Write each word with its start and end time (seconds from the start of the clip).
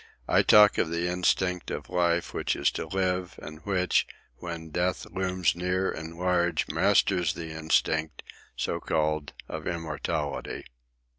I 0.27 0.41
talk 0.41 0.79
of 0.79 0.89
the 0.89 1.07
instinct 1.07 1.69
of 1.69 1.87
life, 1.87 2.33
which 2.33 2.55
is 2.55 2.71
to 2.71 2.87
live, 2.87 3.35
and 3.39 3.59
which, 3.65 4.07
when 4.37 4.71
death 4.71 5.05
looms 5.11 5.55
near 5.55 5.91
and 5.91 6.17
large, 6.17 6.67
masters 6.69 7.33
the 7.33 7.51
instinct, 7.51 8.23
so 8.55 8.79
called, 8.79 9.33
of 9.47 9.67
immortality. 9.67 10.65